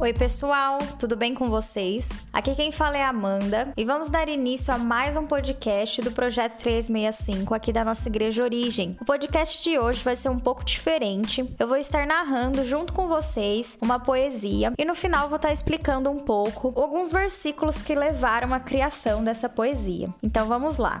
Oi, 0.00 0.12
pessoal, 0.12 0.78
tudo 0.96 1.16
bem 1.16 1.34
com 1.34 1.50
vocês? 1.50 2.22
Aqui 2.32 2.54
quem 2.54 2.70
fala 2.70 2.96
é 2.96 3.02
Amanda 3.02 3.72
e 3.76 3.84
vamos 3.84 4.10
dar 4.10 4.28
início 4.28 4.72
a 4.72 4.78
mais 4.78 5.16
um 5.16 5.26
podcast 5.26 6.00
do 6.02 6.12
Projeto 6.12 6.56
365 6.56 7.52
aqui 7.52 7.72
da 7.72 7.84
nossa 7.84 8.08
Igreja 8.08 8.44
Origem. 8.44 8.96
O 9.00 9.04
podcast 9.04 9.60
de 9.60 9.76
hoje 9.76 10.04
vai 10.04 10.14
ser 10.14 10.28
um 10.28 10.38
pouco 10.38 10.64
diferente. 10.64 11.52
Eu 11.58 11.66
vou 11.66 11.76
estar 11.76 12.06
narrando 12.06 12.64
junto 12.64 12.92
com 12.92 13.08
vocês 13.08 13.76
uma 13.82 13.98
poesia 13.98 14.72
e 14.78 14.84
no 14.84 14.94
final 14.94 15.28
vou 15.28 15.34
estar 15.34 15.52
explicando 15.52 16.08
um 16.08 16.20
pouco 16.20 16.72
alguns 16.80 17.10
versículos 17.10 17.82
que 17.82 17.96
levaram 17.96 18.54
à 18.54 18.60
criação 18.60 19.24
dessa 19.24 19.48
poesia. 19.48 20.14
Então 20.22 20.46
vamos 20.46 20.76
lá. 20.76 21.00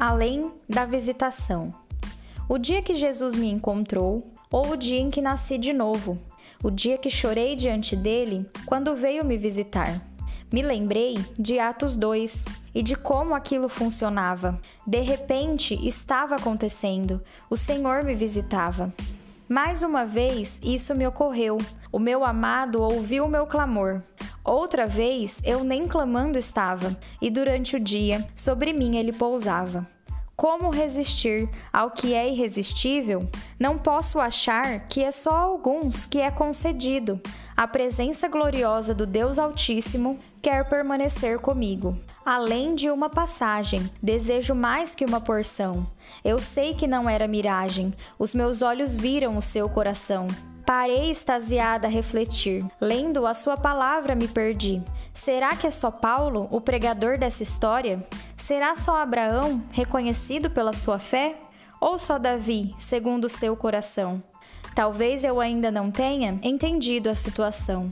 Além 0.00 0.50
da 0.66 0.86
visitação. 0.86 1.74
O 2.48 2.56
dia 2.56 2.80
que 2.80 2.94
Jesus 2.94 3.36
me 3.36 3.50
encontrou, 3.50 4.30
ou 4.50 4.70
o 4.70 4.76
dia 4.76 4.98
em 4.98 5.10
que 5.10 5.20
nasci 5.20 5.58
de 5.58 5.74
novo, 5.74 6.18
o 6.64 6.70
dia 6.70 6.96
que 6.96 7.10
chorei 7.10 7.54
diante 7.54 7.94
dele 7.94 8.48
quando 8.64 8.96
veio 8.96 9.22
me 9.22 9.36
visitar. 9.36 10.00
Me 10.50 10.62
lembrei 10.62 11.18
de 11.38 11.58
Atos 11.58 11.96
2 11.96 12.46
e 12.74 12.82
de 12.82 12.96
como 12.96 13.34
aquilo 13.34 13.68
funcionava. 13.68 14.58
De 14.86 15.02
repente 15.02 15.74
estava 15.86 16.36
acontecendo, 16.36 17.22
o 17.50 17.56
Senhor 17.56 18.02
me 18.02 18.14
visitava. 18.14 18.94
Mais 19.52 19.82
uma 19.82 20.06
vez 20.06 20.60
isso 20.62 20.94
me 20.94 21.04
ocorreu. 21.04 21.58
O 21.90 21.98
meu 21.98 22.24
amado 22.24 22.80
ouviu 22.80 23.24
o 23.24 23.28
meu 23.28 23.48
clamor. 23.48 24.00
Outra 24.44 24.86
vez 24.86 25.42
eu 25.44 25.64
nem 25.64 25.88
clamando 25.88 26.38
estava, 26.38 26.96
e 27.20 27.28
durante 27.28 27.74
o 27.74 27.80
dia 27.80 28.24
sobre 28.36 28.72
mim 28.72 28.96
ele 28.96 29.12
pousava. 29.12 29.84
Como 30.36 30.70
resistir 30.70 31.50
ao 31.72 31.90
que 31.90 32.14
é 32.14 32.30
irresistível? 32.30 33.28
Não 33.58 33.76
posso 33.76 34.20
achar 34.20 34.86
que 34.86 35.02
é 35.02 35.10
só 35.10 35.32
a 35.32 35.40
alguns 35.40 36.06
que 36.06 36.20
é 36.20 36.30
concedido. 36.30 37.20
A 37.56 37.66
presença 37.66 38.28
gloriosa 38.28 38.94
do 38.94 39.04
Deus 39.04 39.36
Altíssimo 39.36 40.16
quer 40.40 40.68
permanecer 40.68 41.40
comigo. 41.40 41.98
Além 42.30 42.76
de 42.76 42.88
uma 42.88 43.10
passagem, 43.10 43.90
desejo 44.00 44.54
mais 44.54 44.94
que 44.94 45.04
uma 45.04 45.20
porção. 45.20 45.84
Eu 46.24 46.38
sei 46.38 46.74
que 46.74 46.86
não 46.86 47.10
era 47.10 47.26
miragem, 47.26 47.92
os 48.20 48.36
meus 48.36 48.62
olhos 48.62 48.96
viram 48.96 49.36
o 49.36 49.42
seu 49.42 49.68
coração. 49.68 50.28
Parei 50.64 51.10
extasiada 51.10 51.88
a 51.88 51.90
refletir. 51.90 52.64
Lendo 52.80 53.26
a 53.26 53.34
sua 53.34 53.56
palavra, 53.56 54.14
me 54.14 54.28
perdi. 54.28 54.80
Será 55.12 55.56
que 55.56 55.66
é 55.66 55.72
só 55.72 55.90
Paulo, 55.90 56.46
o 56.52 56.60
pregador 56.60 57.18
dessa 57.18 57.42
história? 57.42 58.06
Será 58.36 58.76
só 58.76 59.02
Abraão, 59.02 59.60
reconhecido 59.72 60.48
pela 60.48 60.72
sua 60.72 61.00
fé? 61.00 61.34
Ou 61.80 61.98
só 61.98 62.16
Davi, 62.16 62.72
segundo 62.78 63.24
o 63.24 63.28
seu 63.28 63.56
coração? 63.56 64.22
Talvez 64.72 65.24
eu 65.24 65.40
ainda 65.40 65.68
não 65.72 65.90
tenha 65.90 66.38
entendido 66.44 67.10
a 67.10 67.14
situação. 67.16 67.90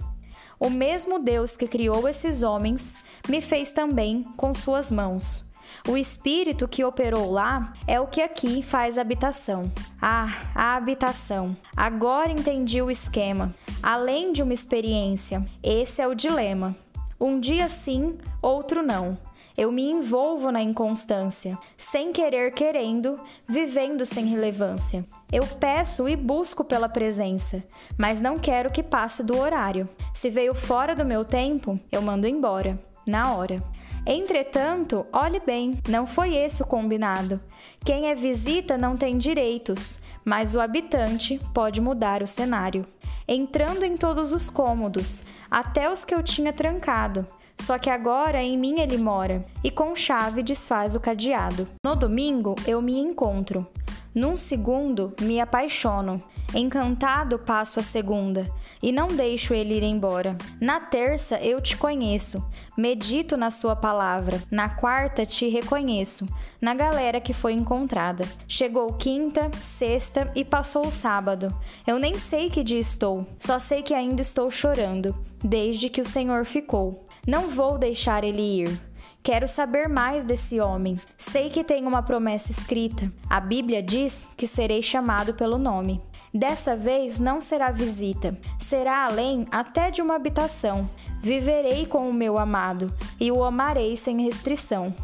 O 0.60 0.68
mesmo 0.68 1.18
Deus 1.18 1.56
que 1.56 1.68
criou 1.68 2.08
esses 2.08 2.42
homens 2.42 2.96
me 3.28 3.40
fez 3.40 3.72
também 3.72 4.24
com 4.36 4.54
suas 4.54 4.90
mãos. 4.90 5.48
O 5.86 5.96
espírito 5.96 6.66
que 6.66 6.84
operou 6.84 7.30
lá 7.30 7.72
é 7.86 8.00
o 8.00 8.06
que 8.06 8.20
aqui 8.20 8.62
faz 8.62 8.98
habitação. 8.98 9.70
Ah, 10.00 10.50
a 10.54 10.76
habitação. 10.76 11.56
Agora 11.76 12.32
entendi 12.32 12.82
o 12.82 12.90
esquema. 12.90 13.54
Além 13.82 14.32
de 14.32 14.42
uma 14.42 14.52
experiência, 14.52 15.46
esse 15.62 16.02
é 16.02 16.08
o 16.08 16.14
dilema. 16.14 16.76
Um 17.20 17.38
dia 17.38 17.68
sim, 17.68 18.18
outro 18.42 18.82
não. 18.82 19.16
Eu 19.58 19.72
me 19.72 19.90
envolvo 19.90 20.52
na 20.52 20.62
inconstância, 20.62 21.58
sem 21.76 22.12
querer 22.12 22.52
querendo, 22.52 23.18
vivendo 23.44 24.06
sem 24.06 24.24
relevância. 24.24 25.04
Eu 25.32 25.44
peço 25.44 26.08
e 26.08 26.14
busco 26.14 26.62
pela 26.62 26.88
presença, 26.88 27.64
mas 27.98 28.20
não 28.20 28.38
quero 28.38 28.70
que 28.70 28.84
passe 28.84 29.24
do 29.24 29.36
horário. 29.36 29.88
Se 30.14 30.30
veio 30.30 30.54
fora 30.54 30.94
do 30.94 31.04
meu 31.04 31.24
tempo, 31.24 31.76
eu 31.90 32.00
mando 32.00 32.28
embora, 32.28 32.78
na 33.04 33.34
hora. 33.34 33.60
Entretanto, 34.06 35.04
olhe 35.12 35.40
bem, 35.40 35.82
não 35.88 36.06
foi 36.06 36.36
esse 36.36 36.62
o 36.62 36.66
combinado. 36.66 37.40
Quem 37.84 38.06
é 38.06 38.14
visita 38.14 38.78
não 38.78 38.96
tem 38.96 39.18
direitos, 39.18 40.00
mas 40.24 40.54
o 40.54 40.60
habitante 40.60 41.40
pode 41.52 41.80
mudar 41.80 42.22
o 42.22 42.28
cenário. 42.28 42.86
Entrando 43.26 43.84
em 43.84 43.96
todos 43.96 44.32
os 44.32 44.48
cômodos, 44.48 45.24
até 45.50 45.90
os 45.90 46.04
que 46.04 46.14
eu 46.14 46.22
tinha 46.22 46.52
trancado. 46.52 47.26
Só 47.60 47.78
que 47.78 47.90
agora 47.90 48.42
em 48.42 48.56
mim 48.56 48.80
ele 48.80 48.96
mora 48.96 49.44
e 49.62 49.70
com 49.70 49.94
chave 49.94 50.42
desfaz 50.42 50.94
o 50.94 51.00
cadeado. 51.00 51.66
No 51.84 51.96
domingo 51.96 52.54
eu 52.66 52.80
me 52.80 52.98
encontro. 52.98 53.66
Num 54.14 54.36
segundo 54.36 55.14
me 55.20 55.40
apaixono. 55.40 56.22
Encantado 56.54 57.38
passo 57.38 57.78
a 57.78 57.82
segunda 57.82 58.50
e 58.82 58.90
não 58.90 59.08
deixo 59.08 59.52
ele 59.52 59.74
ir 59.74 59.82
embora. 59.82 60.36
Na 60.58 60.80
terça 60.80 61.38
eu 61.40 61.60
te 61.60 61.76
conheço, 61.76 62.42
medito 62.76 63.36
na 63.36 63.50
sua 63.50 63.76
palavra. 63.76 64.42
Na 64.50 64.70
quarta 64.70 65.26
te 65.26 65.46
reconheço, 65.48 66.26
na 66.58 66.72
galera 66.72 67.20
que 67.20 67.34
foi 67.34 67.52
encontrada. 67.52 68.24
Chegou 68.48 68.94
quinta, 68.94 69.50
sexta 69.60 70.32
e 70.34 70.42
passou 70.42 70.86
o 70.86 70.90
sábado. 70.90 71.54
Eu 71.86 71.98
nem 71.98 72.16
sei 72.16 72.48
que 72.48 72.64
dia 72.64 72.80
estou, 72.80 73.26
só 73.38 73.58
sei 73.58 73.82
que 73.82 73.92
ainda 73.92 74.22
estou 74.22 74.50
chorando, 74.50 75.14
desde 75.44 75.90
que 75.90 76.00
o 76.00 76.08
Senhor 76.08 76.46
ficou. 76.46 77.04
Não 77.28 77.50
vou 77.50 77.76
deixar 77.76 78.24
ele 78.24 78.40
ir. 78.40 78.80
Quero 79.22 79.46
saber 79.46 79.86
mais 79.86 80.24
desse 80.24 80.58
homem. 80.60 80.98
Sei 81.18 81.50
que 81.50 81.62
tem 81.62 81.86
uma 81.86 82.02
promessa 82.02 82.50
escrita. 82.50 83.12
A 83.28 83.38
Bíblia 83.38 83.82
diz 83.82 84.26
que 84.34 84.46
serei 84.46 84.82
chamado 84.82 85.34
pelo 85.34 85.58
nome. 85.58 86.00
Dessa 86.32 86.74
vez 86.74 87.20
não 87.20 87.38
será 87.38 87.70
visita, 87.70 88.34
será 88.58 89.04
além 89.04 89.46
até 89.50 89.90
de 89.90 90.00
uma 90.00 90.14
habitação. 90.14 90.88
Viverei 91.20 91.84
com 91.84 92.08
o 92.08 92.14
meu 92.14 92.38
amado 92.38 92.90
e 93.20 93.30
o 93.30 93.44
amarei 93.44 93.94
sem 93.94 94.22
restrição. 94.24 94.94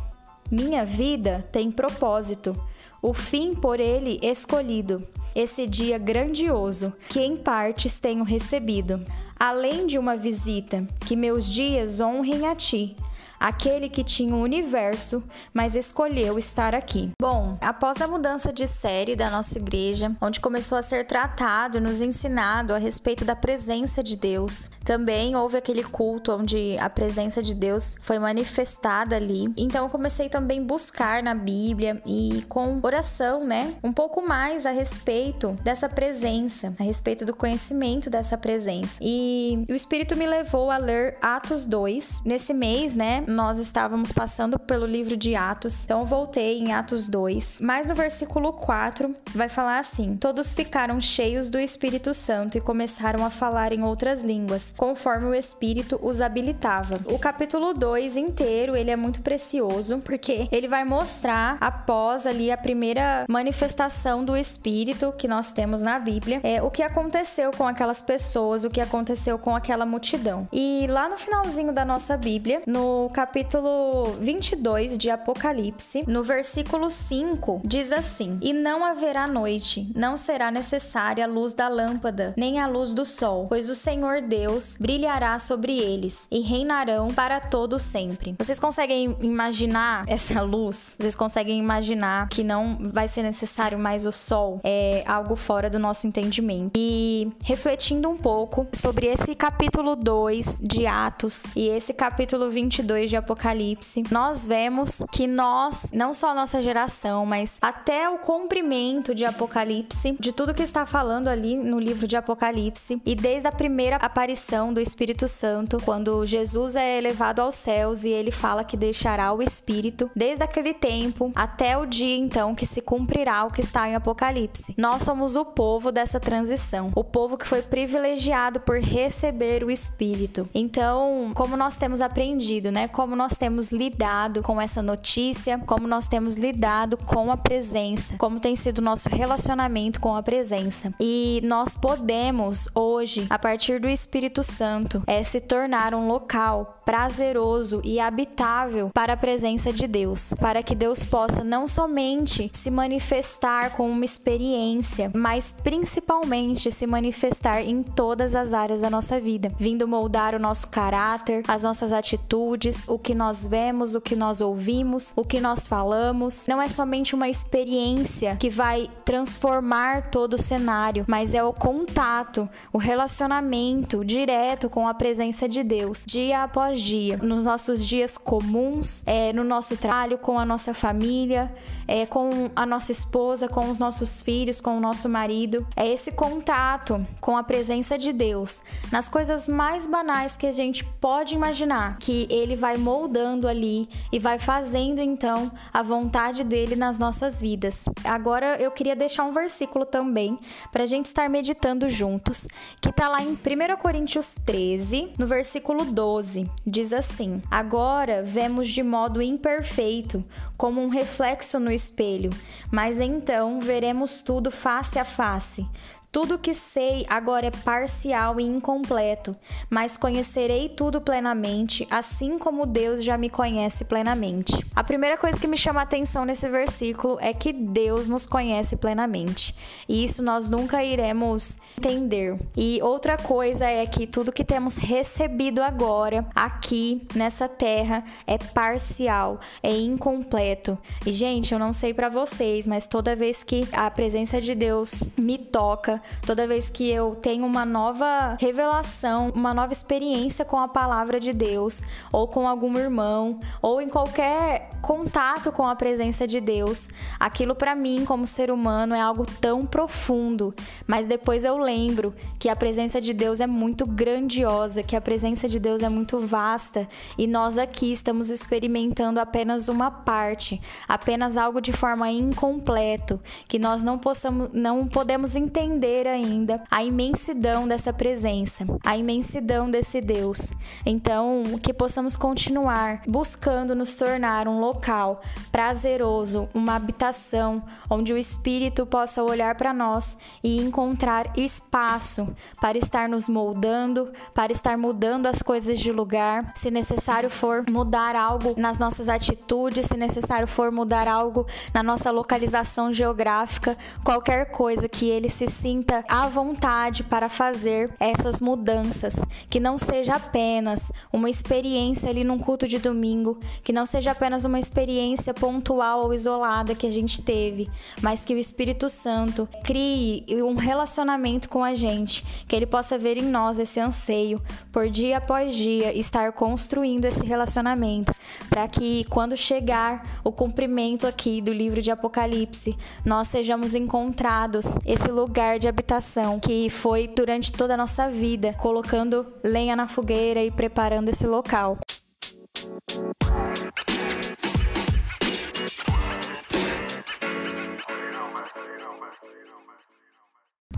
Minha 0.51 0.83
vida 0.83 1.47
tem 1.53 1.71
propósito, 1.71 2.57
o 3.03 3.13
fim 3.13 3.55
por 3.55 3.79
ele 3.79 4.19
escolhido. 4.23 5.07
Esse 5.35 5.67
dia 5.67 5.99
grandioso 5.99 6.91
que 7.07 7.21
em 7.21 7.37
partes 7.37 8.01
tenho 8.01 8.25
recebido, 8.25 9.05
além 9.39 9.87
de 9.87 9.99
uma 9.99 10.17
visita, 10.17 10.87
que 11.07 11.17
meus 11.17 11.47
dias 11.47 12.01
honrem 12.01 12.47
a 12.47 12.55
ti 12.55 12.97
aquele 13.45 13.91
que 13.91 14.03
tinha 14.03 14.35
o 14.35 14.41
universo, 14.41 15.23
mas 15.53 15.77
escolheu 15.77 16.39
estar 16.39 16.75
aqui. 16.75 17.11
Bom, 17.21 17.59
após 17.61 18.01
a 18.01 18.09
mudança 18.09 18.51
de 18.51 18.67
série 18.67 19.15
da 19.15 19.29
nossa 19.29 19.59
igreja, 19.59 20.17
onde 20.19 20.41
começou 20.41 20.79
a 20.79 20.83
ser 20.83 21.07
tratado 21.07 21.77
e 21.77 21.81
nos 21.81 22.01
ensinado 22.01 22.73
a 22.73 22.79
respeito 22.79 23.23
da 23.23 23.37
presença 23.37 24.03
de 24.03 24.17
Deus, 24.17 24.71
também 24.83 25.37
houve 25.37 25.59
aquele 25.59 25.85
culto 25.85 26.33
onde 26.33 26.79
a 26.79 26.89
presença 26.89 27.43
de 27.43 27.55
Deus 27.55 27.97
foi 28.01 28.19
manifestada 28.19 29.17
ali. 29.17 29.53
Então 29.59 29.85
eu 29.85 29.91
comecei 29.91 30.31
também 30.31 30.61
a 30.63 30.65
buscar 30.65 31.23
na 31.23 31.35
Bíblia 31.35 32.01
e 32.07 32.43
com 32.49 32.81
oração, 32.83 33.45
né, 33.45 33.75
um 33.85 33.93
pouco 33.93 34.27
mais 34.27 34.65
a 34.65 34.71
respeito 34.71 35.53
dessa 35.63 35.87
presença, 35.87 36.75
a 36.81 36.83
respeito 36.83 37.27
do 37.27 37.37
conhecimento 37.37 38.09
dessa 38.09 38.39
presença. 38.39 38.99
E 39.03 39.67
o 39.69 39.75
Espírito 39.75 40.17
me 40.17 40.27
levou 40.27 40.71
a 40.71 40.79
ler 40.79 41.19
Atos 41.21 41.67
2 41.67 42.23
nesse 42.25 42.55
mês, 42.55 42.97
né? 42.97 43.23
Nós 43.35 43.59
estávamos 43.59 44.13
passando 44.13 44.59
pelo 44.59 44.87
livro 44.87 45.17
de 45.17 45.35
Atos, 45.35 45.85
então 45.85 46.05
voltei 46.05 46.59
em 46.59 46.73
Atos 46.73 47.09
2. 47.09 47.59
Mas 47.61 47.89
no 47.89 47.95
versículo 47.95 48.53
4 48.53 49.15
vai 49.35 49.49
falar 49.49 49.79
assim: 49.79 50.17
Todos 50.17 50.55
ficaram 50.55 51.01
cheios 51.01 51.51
do 51.51 51.59
Espírito 51.59 52.15
Santo 52.15 52.57
e 52.57 52.61
começaram 52.61 53.25
a 53.25 53.31
falar 53.31 53.73
em 53.73 53.83
outras 53.83 54.23
línguas, 54.23 54.73
conforme 54.77 55.27
o 55.27 55.35
Espírito 55.35 55.99
os 56.03 56.21
habilitava. 56.21 57.01
O 57.07 57.19
capítulo 57.19 57.75
2 57.75 58.17
inteiro, 58.17 58.77
ele 58.77 58.91
é 58.91 58.97
muito 58.97 59.21
precioso, 59.21 59.99
porque 59.99 60.49
ele 60.53 60.69
vai 60.69 60.85
mostrar 60.85 61.59
após 61.61 62.27
ali 62.27 62.51
a 62.51 62.57
primeira 62.57 63.25
manifestação 63.29 64.25
do 64.25 64.37
Espírito 64.37 65.13
que 65.19 65.27
nós 65.27 65.53
temos 65.53 65.83
na 65.83 65.99
Bíblia, 65.99 66.41
é 66.43 66.63
o 66.63 66.71
que 66.71 66.83
aconteceu 66.83 67.51
com 67.51 67.67
aquelas 67.67 68.01
pessoas, 68.01 68.63
o 68.63 68.71
que 68.71 68.81
aconteceu 68.81 69.39
com 69.39 69.57
aquela 69.57 69.85
multidão. 69.85 70.49
E 70.53 70.87
lá 70.89 71.09
no 71.09 71.19
finalzinho 71.19 71.73
da 71.73 71.85
nossa 71.85 72.17
Bíblia, 72.17 72.63
no 72.67 73.11
capítulo 73.13 73.24
capítulo 73.25 74.17
22 74.21 74.99
de 74.99 75.09
Apocalipse, 75.09 76.05
no 76.07 76.23
versículo 76.23 76.91
5, 76.91 77.63
diz 77.65 77.91
assim: 77.91 78.39
E 78.43 78.53
não 78.53 78.85
haverá 78.85 79.27
noite, 79.27 79.91
não 79.97 80.15
será 80.15 80.51
necessária 80.51 81.25
a 81.25 81.27
luz 81.27 81.55
da 81.55 81.67
lâmpada, 81.67 82.35
nem 82.37 82.61
a 82.61 82.67
luz 82.67 82.93
do 82.93 83.07
sol, 83.07 83.47
pois 83.49 83.71
o 83.71 83.75
Senhor 83.75 84.21
Deus 84.21 84.77
brilhará 84.79 85.39
sobre 85.39 85.73
eles 85.79 86.29
e 86.31 86.41
reinarão 86.41 87.09
para 87.15 87.41
todo 87.41 87.79
sempre. 87.79 88.35
Vocês 88.39 88.61
conseguem 88.61 89.17
imaginar 89.23 90.05
essa 90.07 90.43
luz? 90.43 90.95
Vocês 91.01 91.15
conseguem 91.15 91.59
imaginar 91.59 92.29
que 92.29 92.45
não 92.45 92.77
vai 92.79 93.09
ser 93.09 93.23
necessário 93.23 93.79
mais 93.79 94.05
o 94.05 94.13
sol? 94.13 94.61
É 94.63 95.03
algo 95.07 95.35
fora 95.35 95.71
do 95.71 95.79
nosso 95.79 96.07
entendimento. 96.07 96.73
E 96.77 97.33
refletindo 97.43 98.07
um 98.07 98.19
pouco 98.19 98.67
sobre 98.75 99.07
esse 99.07 99.35
capítulo 99.35 99.97
2 99.97 100.61
de 100.63 100.87
Atos 100.87 101.45
e 101.57 101.69
esse 101.69 101.95
capítulo 101.95 102.51
22 102.51 103.04
2 103.05 103.11
de 103.11 103.17
Apocalipse, 103.17 104.03
nós 104.11 104.47
vemos 104.47 105.03
que 105.13 105.27
nós, 105.27 105.91
não 105.93 106.15
só 106.15 106.31
a 106.31 106.35
nossa 106.35 106.63
geração, 106.63 107.27
mas 107.27 107.59
até 107.61 108.09
o 108.09 108.19
cumprimento 108.19 109.15
de 109.15 109.25
Apocalipse, 109.25 110.17
de 110.19 110.33
tudo 110.33 110.55
que 110.55 110.63
está 110.63 110.87
falando 110.87 111.29
ali 111.29 111.57
no 111.57 111.79
livro 111.79 112.07
de 112.07 112.17
Apocalipse, 112.17 113.01
e 113.05 113.15
desde 113.15 113.47
a 113.47 113.53
primeira 113.53 113.97
aparição 113.97 114.73
do 114.73 114.81
Espírito 114.81 115.29
Santo, 115.29 115.79
quando 115.85 116.25
Jesus 116.25 116.77
é 116.77 116.99
elevado 116.99 117.43
aos 117.43 117.55
céus 117.55 118.05
e 118.05 118.09
ele 118.09 118.31
fala 118.31 118.65
que 118.65 118.77
deixará 118.77 119.33
o 119.33 119.43
Espírito, 119.43 120.11
desde 120.17 120.43
aquele 120.43 120.73
tempo 120.73 121.31
até 121.35 121.77
o 121.77 121.87
dia 121.87 122.17
então 122.17 122.55
que 122.55 122.67
se 122.67 122.81
cumprirá 122.81 123.45
o 123.45 123.51
que 123.51 123.61
está 123.61 123.89
em 123.89 123.95
Apocalipse. 123.95 124.75
Nós 124.79 125.03
somos 125.03 125.37
o 125.37 125.45
povo 125.45 125.93
dessa 125.93 126.19
transição, 126.19 126.91
o 126.95 127.05
povo 127.05 127.37
que 127.37 127.47
foi 127.47 127.61
privilegiado 127.61 128.61
por 128.61 128.79
receber 128.79 129.63
o 129.63 129.71
Espírito. 129.71 130.49
Então, 130.55 131.33
como 131.35 131.57
nós 131.57 131.77
temos 131.77 132.01
aprendido, 132.01 132.71
né? 132.71 132.89
Como 132.95 133.17
nós 133.17 133.37
temos 133.37 133.73
lidado 133.73 134.41
com 134.41 134.61
essa 134.61 134.81
notícia, 134.81 135.59
como 135.67 135.89
nós 135.89 136.07
temos 136.07 136.37
lidado 136.37 136.97
com 136.97 137.33
a 137.33 137.37
presença, 137.37 138.15
como 138.17 138.39
tem 138.39 138.55
sido 138.55 138.79
o 138.79 138.83
nosso 138.83 139.09
relacionamento 139.09 140.01
com 140.01 140.15
a 140.15 140.23
presença. 140.23 140.95
E 141.01 141.41
nós 141.43 141.75
podemos 141.75 142.69
hoje, 142.73 143.27
a 143.29 143.37
partir 143.37 143.81
do 143.81 143.89
Espírito 143.89 144.45
Santo, 144.45 145.03
é 145.09 145.25
se 145.25 145.41
tornar 145.41 145.93
um 145.93 146.07
local 146.07 146.79
prazeroso 146.85 147.81
e 147.83 147.99
habitável 147.99 148.91
para 148.95 149.15
a 149.15 149.17
presença 149.17 149.73
de 149.73 149.89
Deus, 149.89 150.33
para 150.39 150.63
que 150.63 150.75
Deus 150.75 151.05
possa 151.05 151.43
não 151.43 151.67
somente 151.67 152.49
se 152.53 152.71
manifestar 152.71 153.71
com 153.71 153.91
uma 153.91 154.05
experiência, 154.05 155.11
mas 155.15 155.53
principalmente 155.65 156.71
se 156.71 156.87
manifestar 156.87 157.63
em 157.63 157.83
todas 157.83 158.37
as 158.37 158.53
áreas 158.53 158.83
da 158.83 158.91
nossa 158.91 159.21
vida, 159.21 159.51
vindo 159.59 159.89
moldar 159.89 160.35
o 160.35 160.39
nosso 160.39 160.69
caráter, 160.69 161.43
as 161.49 161.65
nossas 161.65 161.93
atitudes, 161.93 162.84
o 162.87 162.99
que 162.99 163.15
nós 163.15 163.47
vemos, 163.47 163.95
o 163.95 164.01
que 164.01 164.17
nós 164.17 164.41
ouvimos, 164.41 165.13
o 165.17 165.25
que 165.25 165.41
nós 165.41 165.67
falamos. 165.67 166.47
Não 166.47 166.61
é 166.61 166.69
somente 166.69 167.15
uma 167.15 167.29
experiência 167.29 168.37
que 168.37 168.51
vai 168.51 168.89
transformar 169.05 170.11
todo 170.11 170.35
o 170.35 170.39
cenário, 170.39 171.05
mas 171.09 171.35
é 171.35 171.43
o 171.43 171.53
contato, 171.53 172.49
o 172.73 172.79
relacionamento 172.79 174.05
direto 174.05 174.69
com 174.69 174.87
a 174.87 174.95
presença 174.95 175.49
de 175.49 175.63
Deus, 175.63 176.05
dia 176.07 176.43
após 176.43 176.81
dia, 176.81 177.17
nos 177.19 177.47
nossos 177.47 177.87
dias 177.87 178.17
comuns, 178.19 179.03
é, 179.07 179.33
no 179.33 179.45
nosso 179.45 179.77
trabalho, 179.77 180.19
com 180.19 180.39
a 180.39 180.45
nossa 180.45 180.75
família, 180.75 181.53
é, 181.87 182.07
com 182.07 182.51
a 182.55 182.67
nossa 182.67 182.93
esposa, 182.93 183.49
com 183.49 183.71
os 183.71 183.79
nossos 183.79 184.23
filhos, 184.23 184.61
com 184.61 184.77
o 184.77 184.81
nosso 184.81 185.09
marido. 185.09 185.67
É 185.77 185.87
esse 185.89 186.13
contato 186.13 187.07
com 187.21 187.37
a 187.37 187.43
presença 187.43 187.99
de 187.99 188.13
Deus 188.13 188.63
nas 188.91 189.09
coisas 189.09 189.49
mais 189.49 189.87
banais 189.87 190.37
que 190.37 190.47
a 190.47 190.53
gente 190.53 190.85
pode 190.85 191.35
imaginar, 191.35 191.99
que 191.99 192.27
ele 192.31 192.57
vai 192.57 192.74
moldando 192.77 193.49
ali 193.49 193.89
e 194.13 194.19
vai 194.19 194.39
fazendo 194.39 195.01
então 195.01 195.51
a 195.73 195.83
vontade 195.83 196.45
dele 196.45 196.77
nas 196.77 196.99
nossas 196.99 197.41
vidas. 197.41 197.87
Agora 198.05 198.57
eu 198.61 198.71
queria 198.71 198.97
deixar 198.97 199.25
um 199.25 199.33
versículo 199.33 199.85
também 199.85 200.39
para 200.73 200.85
a 200.85 200.87
gente 200.87 201.07
estar 201.07 201.29
meditando 201.29 201.89
juntos, 201.89 202.47
que 202.81 202.91
está 202.91 203.09
lá 203.09 203.23
em 203.23 203.33
1 203.33 203.37
Coríntios 203.81 204.35
13, 204.45 205.13
no 205.19 205.27
versículo 205.27 205.85
12. 205.85 206.51
Diz 206.67 206.93
assim: 206.93 207.43
Agora 207.51 208.23
vemos 208.23 208.69
de 208.69 208.83
modo 208.83 209.23
imperfeito, 209.23 210.25
como 210.57 210.81
um 210.81 210.89
reflexo 210.89 211.59
no 211.59 211.71
espelho, 211.71 212.31
mas 212.71 213.01
então 213.01 213.61
veremos 213.61 214.23
tudo 214.23 214.51
face 214.51 214.99
a 214.99 215.05
face. 215.05 215.67
Tudo 216.15 216.39
que 216.39 216.55
sei 216.55 217.05
agora 217.09 217.47
é 217.47 217.51
parcial 217.51 218.39
e 218.39 218.45
incompleto, 218.45 219.37
mas 219.69 219.97
conhecerei 219.97 220.69
tudo 220.69 221.01
plenamente, 221.01 221.89
assim 221.91 222.39
como 222.39 222.67
Deus 222.67 223.03
já 223.03 223.19
me 223.19 223.29
conhece 223.29 223.85
plenamente. 223.85 224.65
A 224.77 224.85
primeira 224.85 225.17
coisa 225.17 225.41
que 225.41 225.49
me 225.49 225.57
chama 225.57 225.81
a 225.81 225.83
atenção 225.83 226.25
nesse 226.25 226.49
versículo 226.49 227.19
é 227.21 227.33
que 227.33 227.53
Deus 227.53 228.09
nos 228.09 228.29
conhece 228.29 228.77
plenamente, 228.77 229.57
e 229.89 230.05
isso 230.05 230.23
nós 230.23 230.49
nunca 230.49 230.85
iremos 230.85 231.59
entender. 231.77 232.39
E 232.57 232.79
outra 232.81 233.19
coisa 233.19 233.67
é 233.67 233.85
que 233.85 234.07
tudo 234.07 234.31
que 234.31 234.45
temos 234.45 234.77
recebido 234.77 235.65
agora, 235.65 236.25
aqui 236.33 237.09
nessa 237.13 237.49
terra, 237.49 238.05
é 238.25 238.39
parcial, 238.39 239.41
é 239.61 239.77
incompleto. 239.77 240.79
E 241.05 241.11
gente, 241.11 241.53
eu 241.53 241.59
não 241.59 241.73
sei 241.73 241.93
para 241.93 242.09
vocês, 242.09 242.69
mas 242.69 242.87
toda 242.87 243.17
vez 243.17 243.43
que 243.43 243.67
a 243.73 243.91
presença 243.91 244.41
de 244.41 244.55
Deus 244.55 245.03
me 245.19 245.39
toca, 245.39 246.04
toda 246.27 246.47
vez 246.47 246.69
que 246.71 246.91
eu 246.91 247.15
tenho 247.15 247.45
uma 247.45 247.65
nova 247.65 248.37
revelação, 248.41 249.33
uma 249.35 249.55
nova 249.55 249.73
experiência 249.73 250.45
com 250.45 250.59
a 250.59 250.69
palavra 250.69 251.21
de 251.21 251.33
Deus, 251.33 251.83
ou 252.13 252.27
com 252.29 252.49
algum 252.49 252.77
irmão, 252.79 253.41
ou 253.63 253.81
em 253.81 253.89
qualquer 253.89 254.71
contato 254.83 255.51
com 255.51 255.67
a 255.67 255.75
presença 255.75 256.27
de 256.27 256.41
Deus, 256.41 256.89
aquilo 257.19 257.55
para 257.55 257.75
mim, 257.75 258.05
como 258.05 258.27
ser 258.27 258.51
humano, 258.51 258.95
é 258.95 259.01
algo 259.01 259.25
tão 259.41 259.65
profundo. 259.65 260.55
Mas 260.87 261.07
depois 261.07 261.45
eu 261.45 261.57
lembro 261.57 262.15
que 262.39 262.49
a 262.49 262.57
presença 262.57 263.01
de 263.01 263.13
Deus 263.13 263.41
é 263.41 263.47
muito 263.47 263.87
grandiosa, 263.87 264.83
que 264.83 264.97
a 264.97 265.01
presença 265.01 265.49
de 265.49 265.59
Deus 265.59 265.83
é 265.83 265.89
muito 265.89 266.19
vasta 266.19 266.89
e 267.17 267.27
nós 267.27 267.59
aqui 267.59 267.93
estamos 267.93 268.31
experimentando 268.31 269.21
apenas 269.21 269.69
uma 269.69 269.91
parte, 269.91 270.61
apenas 270.87 271.37
algo 271.37 271.61
de 271.61 271.73
forma 271.73 272.11
incomleto, 272.11 273.21
que 273.49 273.59
nós 273.59 273.83
não 273.83 273.99
possamos, 273.99 274.51
não 274.53 274.87
podemos 274.87 275.37
entender 275.37 275.94
ainda 276.03 276.63
a 276.71 276.83
imensidão 276.83 277.69
dessa 277.69 277.93
presença, 277.93 278.67
a 278.85 278.97
imensidão 278.97 279.71
desse 279.71 280.01
Deus. 280.01 280.53
Então, 280.85 281.45
que 281.63 281.73
possamos 281.73 282.17
continuar 282.17 283.03
buscando 283.07 283.75
nos 283.75 283.97
tornar 283.97 284.49
um 284.49 284.59
local 284.59 285.23
prazeroso, 285.53 286.49
uma 286.53 286.75
habitação 286.75 287.63
onde 287.89 288.13
o 288.13 288.19
Espírito 288.19 288.85
possa 288.85 289.23
olhar 289.23 289.55
para 289.55 289.73
nós 289.73 290.19
e 290.43 290.59
encontrar 290.59 291.33
espaço 291.39 292.35
para 292.61 292.77
estar 292.77 293.09
nos 293.09 293.29
moldando, 293.29 294.13
para 294.35 294.53
estar 294.53 294.77
mudando 294.77 295.27
as 295.27 295.43
coisas 295.43 295.79
de 295.79 295.93
lugar, 295.93 296.53
se 296.57 296.71
necessário 296.71 297.31
for 297.31 297.65
mudar 297.71 298.17
algo 298.17 298.55
nas 298.57 298.79
nossas 298.79 299.09
atitudes, 299.09 299.87
se 299.87 299.97
necessário 299.97 300.49
for 300.49 300.73
mudar 300.73 301.07
algo 301.07 301.47
na 301.73 301.83
nossa 301.83 302.11
localização 302.11 302.93
geográfica, 302.93 303.77
qualquer 304.05 304.51
coisa 304.51 304.89
que 304.89 305.09
ele 305.09 305.29
se 305.29 305.47
sinta 305.47 305.84
sinta 305.85 306.03
à 306.09 306.27
vontade 306.29 307.05
para 307.05 307.29
fazer 307.29 307.95
essas 308.01 308.41
mudanças, 308.41 309.17
que 309.51 309.61
não 309.61 309.77
seja 309.77 310.15
apenas 310.15 310.91
uma 311.13 311.29
experiência 311.29 312.09
ali 312.09 312.25
num 312.25 312.39
culto 312.39 312.67
de 312.67 312.79
domingo, 312.79 313.39
que 313.63 313.73
não 313.73 313.85
seja 313.85 314.13
apenas 314.13 314.47
uma 314.47 314.59
experiência 314.59 315.35
pontual 315.35 316.05
ou 316.05 316.15
isolada 316.15 316.75
que 316.75 316.87
a 316.87 316.91
gente 316.91 317.21
teve, 317.21 317.69
mas 318.01 318.25
que 318.25 318.35
o 318.35 318.39
Espírito 318.39 318.89
Santo 318.89 319.47
crie 319.63 320.25
um 320.43 320.55
relacionamento 320.55 321.51
com 321.51 321.63
a 321.63 321.75
gente, 321.75 322.25
que 322.49 322.57
ele 322.57 322.67
possa 322.67 322.97
ver 322.97 323.19
em 323.19 323.29
nós 323.29 323.59
esse 323.59 323.79
anseio 323.79 324.41
por 324.73 324.89
dia 324.89 325.19
após 325.19 325.55
dia 325.55 325.97
estar 325.97 326.33
construindo 326.33 327.05
esse 327.05 327.25
relacionamento, 327.27 328.15
para 328.49 328.67
que 328.67 329.05
quando 329.11 329.37
chegar 329.37 330.21
o 330.25 330.33
cumprimento 330.33 331.07
aqui 331.07 331.43
do 331.43 331.53
livro 331.53 331.83
de 331.83 331.91
Apocalipse, 331.91 332.75
nós 333.05 333.29
sejamos 333.29 333.75
encontrados 333.75 334.75
esse 334.87 335.09
lugar 335.09 335.59
de 335.59 335.74
habitação, 335.75 336.39
que 336.39 336.71
foi 336.71 337.09
durante 337.09 337.53
toda 337.53 337.75
a 337.75 337.77
nossa 337.77 338.09
vida, 338.09 338.55
colocando 338.55 339.27
lenha 339.43 339.75
na 339.75 339.89
fogueira 339.89 340.43
e 340.43 340.51
preparando 340.51 341.09
esse 341.09 341.27
local. 341.27 341.79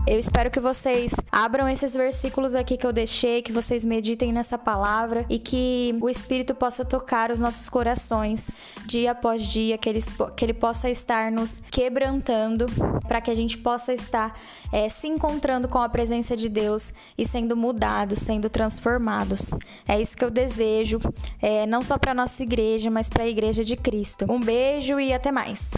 Eu 0.07 0.17
espero 0.17 0.49
que 0.49 0.59
vocês 0.61 1.13
abram 1.29 1.67
esses 1.67 1.93
versículos 1.93 2.55
aqui 2.55 2.77
que 2.77 2.87
eu 2.87 2.93
deixei, 2.93 3.41
que 3.41 3.51
vocês 3.51 3.83
meditem 3.83 4.31
nessa 4.31 4.57
palavra 4.57 5.25
e 5.29 5.37
que 5.37 5.93
o 5.99 6.09
Espírito 6.09 6.55
possa 6.55 6.85
tocar 6.85 7.29
os 7.29 7.41
nossos 7.41 7.67
corações 7.67 8.49
dia 8.85 9.11
após 9.11 9.45
dia, 9.45 9.77
que 9.77 9.89
ele, 9.89 9.99
que 10.33 10.45
ele 10.45 10.53
possa 10.53 10.89
estar 10.89 11.29
nos 11.29 11.61
quebrantando 11.69 12.67
para 13.05 13.19
que 13.19 13.29
a 13.29 13.35
gente 13.35 13.57
possa 13.57 13.93
estar 13.93 14.39
é, 14.71 14.87
se 14.87 15.07
encontrando 15.07 15.67
com 15.67 15.79
a 15.79 15.89
presença 15.89 16.37
de 16.37 16.47
Deus 16.47 16.93
e 17.17 17.25
sendo 17.25 17.57
mudados, 17.57 18.19
sendo 18.19 18.49
transformados. 18.49 19.51
É 19.85 19.99
isso 19.99 20.15
que 20.15 20.23
eu 20.23 20.31
desejo, 20.31 20.99
é, 21.41 21.65
não 21.65 21.83
só 21.83 21.97
para 21.97 22.13
nossa 22.13 22.41
igreja, 22.41 22.89
mas 22.89 23.09
para 23.09 23.23
a 23.23 23.27
igreja 23.27 23.61
de 23.61 23.75
Cristo. 23.75 24.25
Um 24.29 24.39
beijo 24.39 25.01
e 25.01 25.11
até 25.11 25.33
mais. 25.33 25.73